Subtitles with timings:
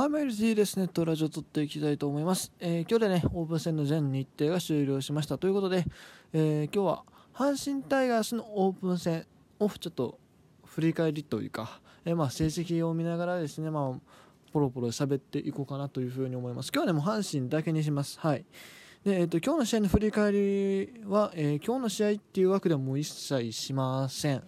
[0.00, 2.50] はい、メルティーですね、とラジオ撮っていきたいと思います。
[2.58, 5.36] えー今日でね、オープン戦の全日程が終了しました。
[5.36, 5.84] ということで、
[6.32, 9.26] えー今日は阪神タイガースのオープン戦
[9.58, 10.18] をちょっと
[10.64, 14.00] 振り返りというか、えーまあ、成績を見ながらですね、まあ、
[14.54, 16.70] ポロポロ喋っていこうかなというふうに思います。
[16.74, 18.18] 今日はね、もう阪神だけにします。
[18.20, 18.46] はい。
[19.04, 24.42] で、えっ、と、今日の試合の振り返りは、えー今日の試合っていう枠ではもう一切しません。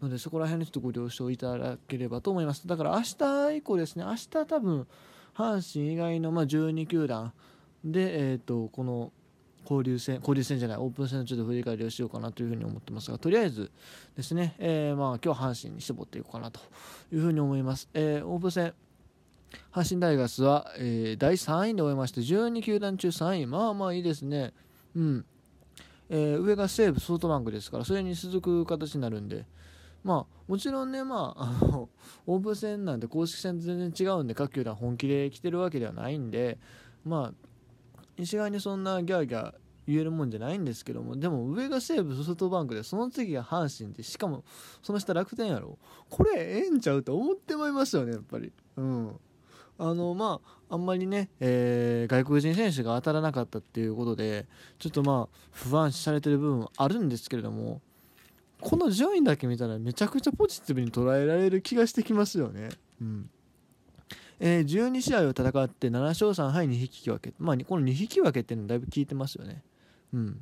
[0.00, 4.86] のでそこら辺にちょっとご了承いただければと思いますだから明日以降ですね明日多分
[5.34, 7.32] 阪神以外のまあ12球団
[7.84, 9.12] で、えー、とこの
[9.62, 13.70] 交流戦交流戦じゃないオープン戦のちょっと振り返りをしようかなというふに思ってますがとりあえず
[14.16, 16.60] ですね、えーまあ、今日は阪神に絞っていこうかなと
[17.12, 18.74] いうふに思います、えーオープン戦
[19.72, 24.52] 阪神タイガースは、えー第3位で終えまして12球団中3位まあまあいいですね。
[24.94, 25.24] うん。
[26.08, 29.46] えー上が西武ソフトバンクですからそれに続く形になるんで。
[30.06, 31.88] まあもちろんねまああの
[32.26, 36.58] オープン戦なんて公式戦全然違うんで各球団本気で来てるわけではないんで
[37.04, 37.48] まあ
[38.16, 39.54] 一概にそんなギャーギャー
[39.88, 44.44] 言えるもんじゃないんですけどもでも上が西武ソフトバンクでその次が阪神でしかも
[44.80, 45.76] その下楽天やろ。
[46.08, 48.52] これええんちゃうと思ってまいりますよねやっぱり。
[48.76, 49.20] うん。
[49.78, 54.46] あのまああんまりね、えー外国人選手が当たらなかったっていうことで
[54.78, 57.80] ちょっとまあ不安視されてる部分はあるんですけれども
[58.60, 62.70] この順位だけ見たらめちゃくちゃポジティブに捉えられる気がしてきますよね。
[63.00, 63.30] うん
[64.38, 69.62] えー12試合を戦って7勝3敗2引き分け、まあ、この2引き分けっていうのだいぶ効いてますよね。
[70.12, 70.40] うん、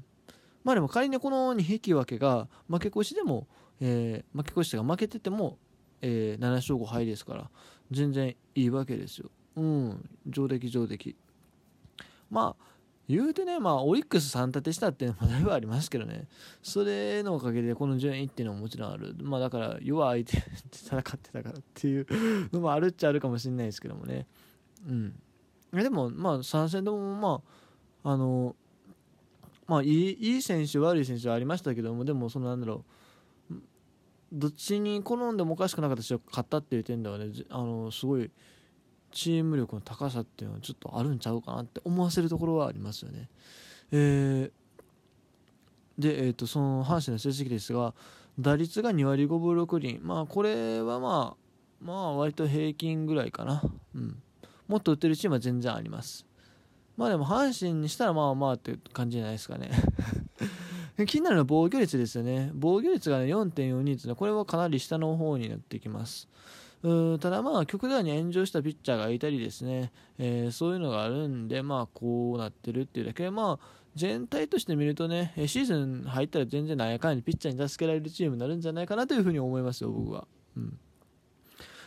[0.65, 3.47] まあでも仮にこの2引き分けが負け越しでも、
[3.81, 5.59] えー負け越しが負けてても、
[6.01, 7.51] えー7勝5敗ですから
[7.91, 9.31] 全然いいわけですよ。
[9.57, 11.17] うん、上出来上出来。
[12.31, 12.75] まあ
[13.09, 16.27] 言うてね、まあ、オリックス3立てしたっていうのもだいぶありますけどね、
[16.63, 22.07] それのおかげでこの順位っていうのももちろんある、まあ、だから弱い相手と戦ってたからっていう
[22.51, 24.27] のもあるっちゃあるかもしれないですけどもね、
[24.89, 25.15] うん、
[25.75, 27.43] でも、まあ、3戦とも、ま
[28.05, 28.57] あ、あの、
[29.67, 32.85] まあいい、いい選手、悪い選手はありましたけども、でも、そのなんだろう、
[34.35, 38.31] どっちに転んでもおかしくなかった人が勝ったっていう点ではね、あのすごい。
[39.13, 43.29] チーム力の高さっていうのはちょっとあるんちゃうかなって思わせるところはありますよね。
[43.93, 44.51] えー
[45.99, 47.95] で、えー、とその阪神の成績ですが
[48.39, 53.63] 打率が2割5分6厘まあこれはまあまあ割と平均ぐらいかな、
[53.95, 54.17] うん、
[54.67, 56.27] もっと打ってるチームは全然あります
[56.97, 59.71] まあでも阪神にしたらまあまあって感じじゃないですかね
[61.07, 62.51] 気になるのは防御率ですよね。
[62.55, 66.29] 防御率が、ね、4.42っていうのはこれはかなり下の方になってきます。
[66.85, 73.25] うただまあ極端に炎上したピッチャーがいたりですね、えーそういうのがあるんでまあこうなってるっていうだけ。
[73.25, 73.67] でまあ
[73.97, 80.27] 全体として見るとねシーズン入ったら全然なんやかんやピッチャーに助けられるチームになるんじゃないかなというふうに思いますよ僕は、
[80.57, 80.79] うん。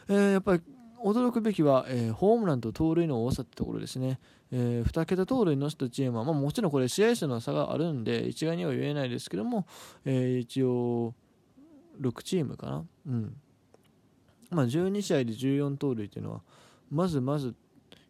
[0.09, 0.61] えーやっぱり
[1.03, 4.19] 驚くべきは、えーホームランと盗塁の多さってところですね、
[4.51, 9.65] え2桁盗塁のしたチームは、まあ、もちろんこれ試合数の差があるんで一概には言えないですけども、
[10.05, 11.13] えー一応
[12.01, 12.85] 6チームかな。
[13.07, 13.35] うん。
[14.49, 16.41] まあ、12試合で14盗塁というのは
[16.89, 17.53] まずまず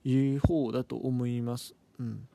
[0.04, 1.74] いい方だと思います。
[2.00, 2.28] うん。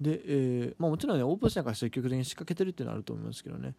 [0.00, 3.74] でえーまあ、もちろん、ね、オープン戦から積極的に仕掛けてるっていうのはあると思いますけどね、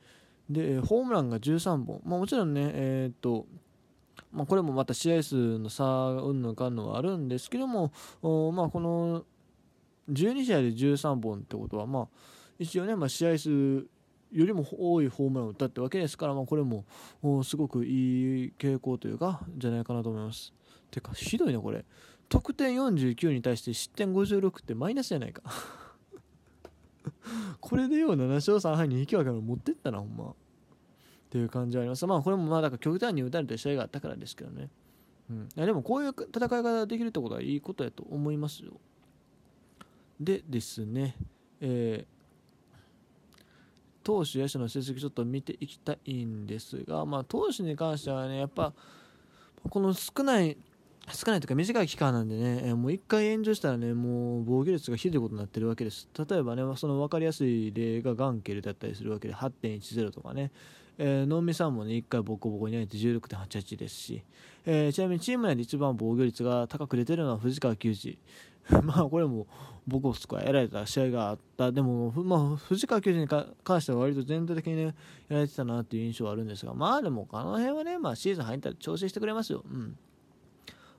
[0.49, 3.45] でえホームランが13本、まあ、もちろんね、えーっと
[4.33, 7.91] まあ、これもまた試合数の差うんぬんかんのはあるんですけども、
[8.51, 9.23] まあ、この
[10.11, 12.07] 12試合で13本ってことは、まあ、
[12.57, 13.85] 一応ね、まあ、試合数
[14.31, 16.83] よりも多いホームランを打ったってわけですから、まあ、これも
[17.43, 20.51] すごくいい傾向というかじゃないかなと思います。
[20.89, 21.85] てかひどいなこれ。
[22.29, 25.43] 得点49に対して失点56ってマイナスじゃないか。
[27.61, 30.33] これでよう7勝3敗に引き分けを持ってったなほんま。
[31.33, 32.05] っていう感じはあります。
[32.05, 34.69] まあこれもまあだから極端に打たれた試合があったからですけどね、
[35.31, 38.73] うん、いやでもこういう戦い方ができるってことはいいことやと思いますよ。
[40.19, 41.15] でですね。
[41.59, 42.13] えー
[44.03, 48.73] 投手、野手の成績ちょっと見ていきたいんですが、まあ、投手に関してはね、やっぱ
[49.69, 50.57] この少ない、
[51.11, 56.07] 少ないというか短い期間なんでね、えもう1回炎上したらね、もう防御率がひどいことになってるわけです。
[56.17, 60.51] 例えばね、その分かりやすい例がガンケルだったりするわけで、8.10とかね、
[60.97, 64.23] えー、能見さんもね、1回ボコボコに投げて16.88ですし、
[64.65, 68.17] えーちなみにチーム内で一番防御率が高く出てるのは藤川球児。
[68.81, 69.45] まあこれも
[69.85, 74.93] ボコスコやられた試合があった、でも、まあ、藤川球児に関しては割と全体的に、ね、や
[75.29, 79.65] られてたなっていう印象はあるんですが、まあでも、あの辺はね、まあ、シーズン入ったら調整してくれますよ。
[79.69, 79.97] うん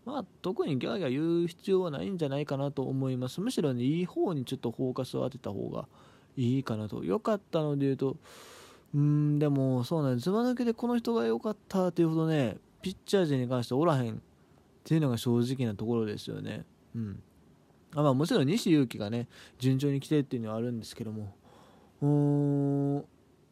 [0.05, 3.41] まあ、特にギャーギャー言う必要はないんじゃないかなと思います。
[3.41, 5.87] むしろね、いい方にちょっとフォーカスを当てた方が
[6.37, 7.05] いいかなと。
[7.05, 8.17] 良かったので言うと、
[8.95, 10.25] うん、でも、そうなんです。
[10.25, 14.17] ずば抜けでこの人が良かったっていうほどね、ピッチャー陣に関しておらへんっ
[14.85, 16.65] ていうのが正直なところですよね。
[16.95, 17.23] うん
[17.95, 19.29] あまあ、もちろん西勇輝がね
[19.59, 21.35] 順調に来てっていうのはあるんですけども
[22.03, 22.09] うー
[22.99, 23.05] ん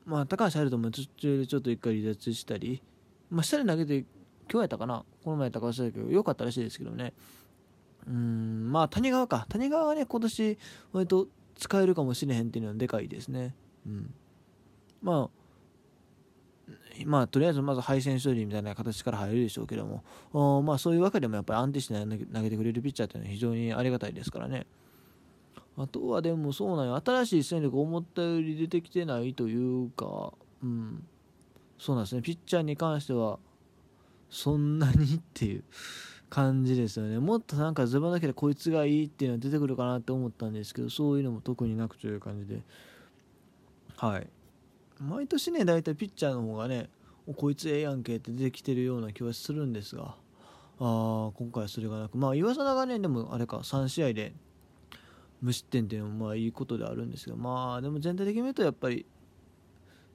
[0.05, 2.83] まあ、高橋遥人も途中でちょっと一回離脱したり、
[3.31, 4.07] まあ、下で投げて今
[4.51, 7.13] 日やったかなこの前高橋だけど良かったらしいですけどね。
[8.07, 9.47] うんまあ谷川か。
[9.49, 10.59] 谷川はね今年
[10.93, 13.55] 割と使えるかもしれへんっていうのはでかいですね。
[13.87, 14.15] うん。
[15.03, 15.43] まあ
[17.07, 20.03] まあ、とりあえずまず敗戦処理みたいな形から入るでしょうけど
[20.33, 24.67] も、まあ、そういうわけでもやっぱり安定して投げてくれるピッチャーっていうのは非常にありがたいですからね。
[25.77, 27.01] あとはでもそうなんよ。
[27.05, 31.05] 新しい戦力思ったより出てきてないというか、うん、
[31.79, 32.23] そうなんですね。
[32.23, 33.39] ピッチャーに関しては
[34.33, 35.63] そんなにっていう
[36.31, 37.19] 感じですよね。
[37.19, 42.63] もっとなんかズバ抜けてこいつがいいっていうのは出てくるかなって思ったんですけどそういうのも特になくという感じで。
[43.97, 44.27] はい。
[44.99, 46.89] 毎年ね大体ピッチャーの方がね
[47.37, 50.15] こいつええやんけって出てきてるような気はするんですが。
[50.81, 52.17] あ今回はそれがなく。
[52.17, 54.33] まあ岩貞がねでもあれか3試合で
[55.43, 57.37] 無失点っていうのもまあいいことであるんですけど。
[57.37, 59.05] まあでも全体的に見るとやっぱり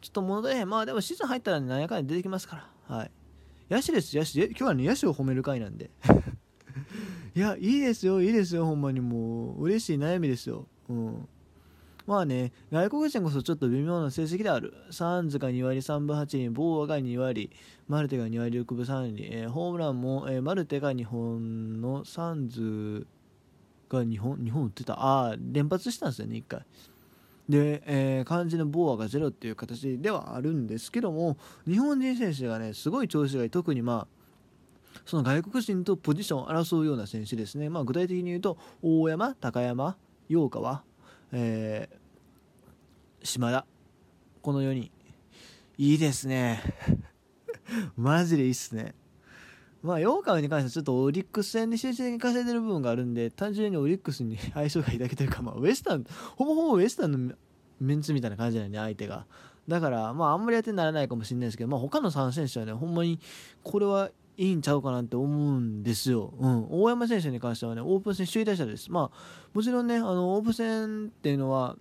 [0.01, 0.69] ちょっと物足りへん。
[0.69, 2.95] まあでもシーズン入ったら、ね、何やかんや出てきますから。
[2.97, 3.11] はい。
[3.69, 5.89] 野手です野手今日はね野手を褒める回なんで
[7.35, 11.27] いやいいですよいいですよほんまにもう嬉しい悩みですようん
[12.07, 14.73] まあね、外国人こそちょっと微妙な成績である。
[14.91, 17.51] サンズが2割3分8厘、ボーアが2割、
[17.89, 23.05] マルテが2割6分3厘、えー、ホームランも、えー、マルテが2本のサンズ
[23.89, 24.93] が2本、2本打ってた。
[24.93, 26.65] ああ、連発したんですよね、1回。
[27.49, 33.49] で、えー、漢字のボーアがゼロっていう形ではあるんですけども、日本人選手がね、すごい調子がいい。
[33.49, 37.69] 特にまあ、その外国人とポジションを争うような選手ですね。
[37.69, 39.95] まあ、具体的に言うと、大山、高山、
[40.29, 40.83] 陽川、
[41.31, 43.65] えー、島田
[44.41, 44.91] この4人
[45.77, 46.61] いいですね
[47.97, 48.95] マジでいいっすね
[49.87, 56.05] まあ、ヨーカウに関してはちょっとオリックス戦で集中的に稼いでる部分があるんで、単純にオリックスに 相性がいいだけというか、まあ、ウエスタン、
[56.35, 57.35] ほぼほぼウエスタンの
[57.79, 59.25] メンツみたいな感じなんで、相手が。
[59.67, 63.19] だから、まあ、あんまり当てにならないかもしれないですけど、まあ、他の3選手はね、ほんまに、
[63.63, 66.33] これはいいんちゃうかなって思うんですよ。
[66.37, 66.67] うん。
[66.69, 68.91] 大山選手に関してはね、オープン戦首位打者です。
[68.91, 71.77] まあ、もちろんね、あの、オープン戦っていうのは、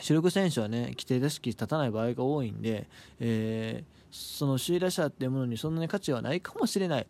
[0.00, 2.88] 主力選手はね、規定打席立たない場合が多いんで、
[3.20, 7.06] えー、その首位打者っていうものにそんなに価値はないかもしれない。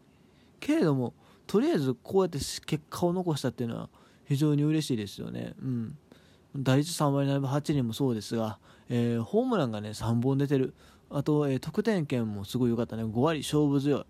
[0.67, 1.15] けれども、
[1.47, 3.89] とりあえずこうやって結果を残したっていうのは
[4.27, 5.55] 非常に嬉しいですよね。
[5.61, 5.99] うん。
[6.57, 10.75] 打率3割7分8厘もそうですが、えー、ホームランがね、3本出てる。
[11.11, 13.05] あと、えー、得点圏もすごい良かったね。
[13.05, 14.05] 5割勝負強い。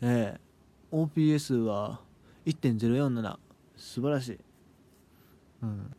[0.00, 2.00] えー、OPS は
[2.46, 3.36] 1.047
[3.76, 4.38] 素晴らしい、
[5.62, 5.94] うん、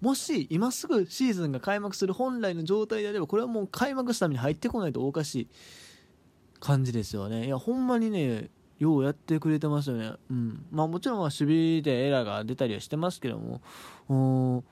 [0.00, 5.48] もし今すぐシーズンが開幕する本来の状態であればこれはもう開幕したために入ってこないとおかしい
[6.60, 10.66] 感じですよねいやほんまにねようやってくれてますよね、うん。
[10.70, 14.64] まあ、もちろん守備でエラーが出たりはしてますけども。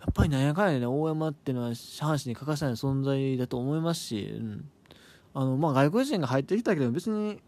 [0.00, 4.68] やっぱりなんやかんやね大山っていうのは阪神に欠かせない存在だと思いますし、うん。
[5.34, 7.40] あのまあ、外国人が入ってきたけど別に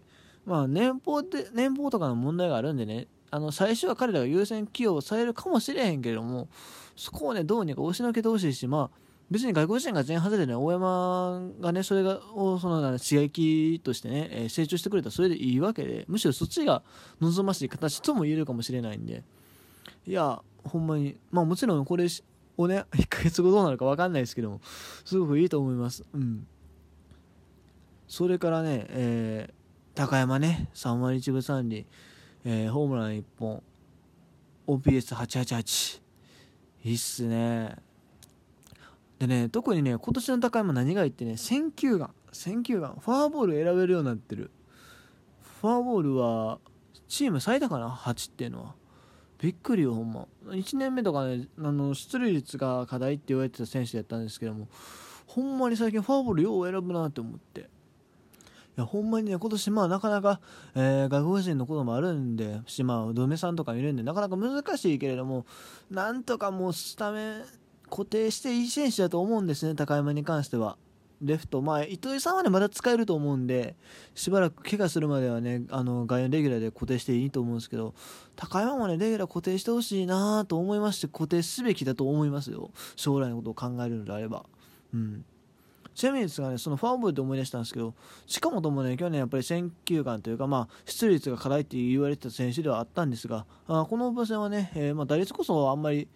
[0.46, 6.49] まあ、年俸で、年俸とかの問題があるんでね、あの、最初は彼らが優先起用されるかもしれへんけれども、
[6.96, 8.99] そこをね、どうにか押しのけてほしいし、まあ、
[9.31, 16.82] 別に外国人が全員外れで、大山がね、それが、をその刺激としてね、えー、成長してくれたらそれでいいわけで、むしろそっちが
[17.21, 19.25] 望ましい形とも言えるかもしれないんで、
[20.06, 22.06] いや、ほんまに、まあもちろんこれ
[22.56, 24.60] をね、 1ヶ月後どうなるか分かんないですけども、
[25.05, 26.05] すごくいいと思います。
[26.13, 26.46] うん。
[28.06, 31.87] それからね、えー高山ね、3割1分3厘、
[32.44, 33.63] えー、ホームラン1本、
[34.67, 36.03] OPS888。
[36.82, 37.77] いいっすね。
[39.26, 44.50] でね、特にね、今年の高山何がいいってね、選球眼、選球眼、フォアボール選べるようになってる。
[45.60, 46.58] フォアボールは、
[47.08, 48.74] チーム最多かな ?8 っていうのは。
[49.38, 50.26] びっくりよ、ほんま。
[50.46, 54.69] 1年目とかね、あの出塁率が課題って言われてた選手やったんですけども、
[55.26, 57.70] ほんまに最近フォアボールよう選ぶなって思って。
[58.76, 60.40] いやほんまにね今年まあなかなか、
[60.74, 65.46] えー、外国人のこともあるんでしまあ嫁さんとかいるんでなかなか難しいけれども
[65.93, 67.44] なんとかもうスタメン
[67.94, 70.77] 固定していい選手だと思うんですね高山に関しては。
[71.22, 73.77] レフト、まあ、糸井さんはね、まだ使えると思うんで、
[74.17, 77.94] しばらく怪我するまではね、あの、外野レギュラーで固定していいと思うんですけど、
[78.34, 82.72] 高山もね、レギュラー固定してほしいなと思いまして、固定すべきだと思いますよ。
[82.96, 84.44] 将来のことを考えるのであれば。
[84.93, 85.24] うん。
[85.94, 87.94] ちなみにですがね、そのファンボールで思い出したんですけど、
[88.27, 96.08] 近本もともね、去年やっぱり選球眼というか、まあ、出塁率が課題って言われてた選手ではあったんですが、あこのオープン戦はね、えー、まあ、打率こそあんまり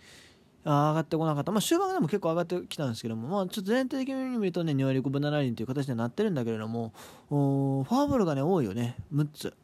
[0.69, 1.53] 上がってこなかった。
[1.53, 6.93] まあ、終盤でも結構上がってきたんですけども、まあ、ちょっと全体的に見るとね、2割5分7厘という形にはなってるんだけれども、
[7.29, 9.55] フォアボールがね、多いよね、6つ。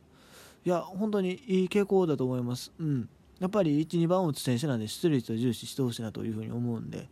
[0.66, 2.73] いや本当にいい傾向だと思います。
[2.78, 3.08] うん
[3.40, 7.08] やっぱり1、2番を打つ選手なんで出塁率を重視してほしいなというふうに思うんで。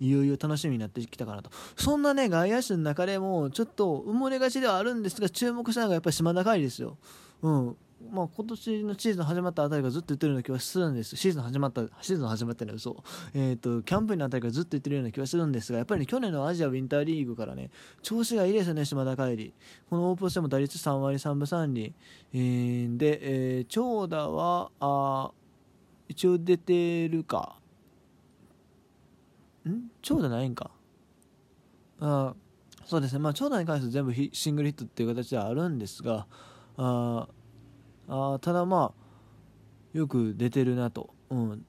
[0.00, 1.50] いよいよ楽しみになってきたかなと。
[1.76, 6.96] そんなね、外野手の中でも、ちょっと埋もれがちではあるんですが、注目したのがやっぱり島田海ですよ。
[7.42, 7.76] うん。
[8.10, 11.16] まあ、今年のシーズン始まったあたりからずっと言ってるような気はするんです。
[11.16, 13.02] シーズン始まった、シーズン始まったの嘘。
[13.34, 17.70] えっ、ー、と、キャンプのあたりからずっと言ってるような気はするんですが、やっぱり、ね、去年のアジアウィンターリーグからね、
[18.02, 19.52] 調子がいいですよね、島田海里。
[19.88, 21.94] このオープン戦も打率3割3分3厘。
[22.32, 23.18] えー、で、
[23.58, 25.30] えー、長打は、あ
[26.08, 27.56] 一応出てるか。
[29.68, 29.90] ん？
[30.02, 30.70] 長打ないんか
[32.00, 32.34] あ
[32.84, 36.26] そうですねまあ長打に関して全部シングルヒットっていう形ではあるんですが
[36.76, 37.28] あ
[38.12, 41.64] あただまあよく出てるなと、うん、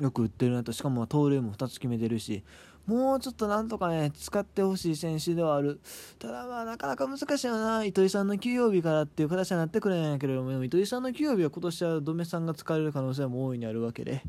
[0.00, 0.72] よく打ってるなと。
[0.72, 2.44] しかも盗塁も2つ決めてるし。
[2.86, 5.80] もうちょっとなんとかね使ってほしい選手ではある。
[6.18, 7.82] ただまあなかなか難しいよな。
[7.82, 10.62] 糸井さんの休養日からっていう形になってくれないんやけれども。
[10.62, 14.22] 糸井さんの休養日は今年はドメさんが使われる可能性も大いにあるわけで。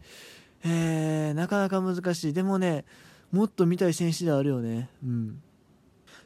[0.63, 2.33] えー、なかなか難しい。
[2.33, 2.85] でもね、
[3.31, 4.89] もっと見たい選手ではあるよね。
[5.03, 5.41] うん。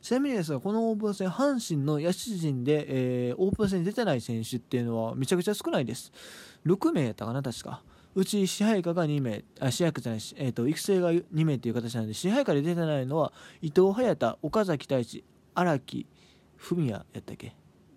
[0.01, 2.85] ちなみにですが、このオープン戦、阪神の野手陣で、
[3.29, 6.11] えー、オープン戦に出てない選手っていうのはめちゃくちゃ少ないです。
[6.65, 7.83] 6名やったかな、確か。
[8.15, 16.07] うち支配下が2名、あ支配下じゃないし、えーと、育成が2名という形なんで、支配下で出てないのは、伊藤隼太、岡崎太一、荒木
[16.57, 17.55] 文也やったっけ？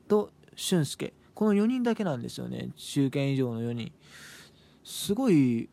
[0.08, 1.14] と、俊介。
[1.34, 2.70] この4人だけなんですよね。
[2.76, 3.92] 中堅以上の4人。
[4.84, 5.68] すごい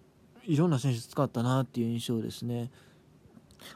[0.46, 2.72] いろんな選手使ったなっていう印象ですね。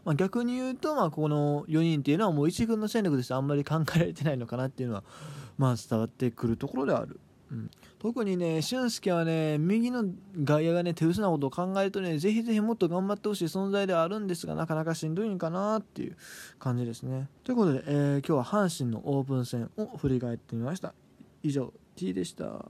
[0.06, 5.04] まあ、逆に言うと、まあ、この4人っていうのはもう1軍の戦力としてあんまり考えられてないのかなっていうのは、
[5.58, 7.20] まあ、伝わってくるところである。
[7.52, 10.06] うん、特にね、俊介はね、右の
[10.44, 16.18] 外野がね、手薄なことを考えるとね、ぜひぜひもっと頑張ってほしい存在ではあるんですが、なかなかしんどいんかなっていう
[16.58, 17.30] 感じですね。
[17.44, 20.96] ということで、えー、今日は阪神のオープン戦を振り返ってみました。
[21.44, 22.66] 以上、T でした。